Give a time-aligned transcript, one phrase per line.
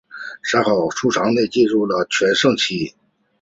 [0.41, 2.95] 三好在畿内进入了全盛期。